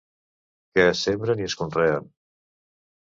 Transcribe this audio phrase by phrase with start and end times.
[0.79, 2.09] Que es sembren i es conreen.